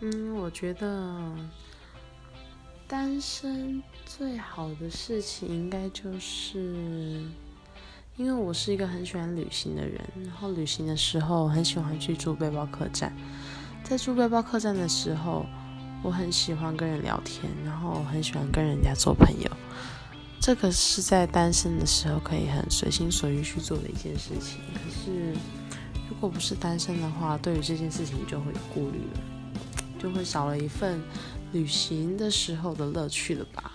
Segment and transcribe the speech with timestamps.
[0.00, 1.18] 嗯，我觉得
[2.86, 7.24] 单身最好的事情应该就是，
[8.16, 13.10] 因为我是一个很喜欢旅行的人，然后旅行的时候很喜欢去住背包客栈，
[13.82, 15.46] 在住背包客栈的时候，
[16.02, 19.50] 我很喜欢跟人聊天，然后很喜欢跟人家做朋友，
[20.38, 24.60] 这个是在单身的时候可以很随心所欲去做的一件事情。
[24.74, 25.32] 可是
[26.08, 29.20] 如果不是单身的话，对于这件事情就会有顾虑了。
[29.98, 31.00] 就会少了一份
[31.52, 33.72] 旅行的时候的乐趣了吧。